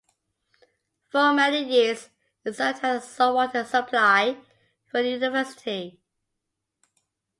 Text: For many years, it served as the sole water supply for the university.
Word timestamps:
For 1.09 1.31
many 1.31 1.63
years, 1.63 2.09
it 2.43 2.55
served 2.55 2.83
as 2.83 3.03
the 3.05 3.07
sole 3.13 3.35
water 3.35 3.63
supply 3.63 4.35
for 4.89 5.03
the 5.03 5.09
university. 5.09 5.99